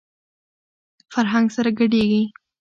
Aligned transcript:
فرهنګ 1.13 1.47
سره 1.55 1.69
ګډېږي. 1.79 2.23